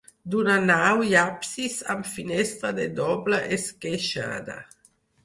[0.35, 4.57] D'una nau i absis amb finestra de doble esqueixada.